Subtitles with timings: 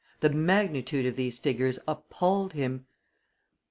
[0.21, 2.87] The magnitude of these figures appalled him.